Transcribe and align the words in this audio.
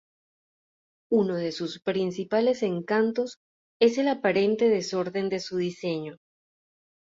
Uno 1.11 1.35
de 1.35 1.51
sus 1.51 1.79
principales 1.79 2.63
encantos 2.63 3.37
es 3.79 3.99
el 3.99 4.07
aparente 4.07 4.67
desorden 4.67 5.29
de 5.29 5.39
su 5.39 5.57
diseño. 5.57 6.17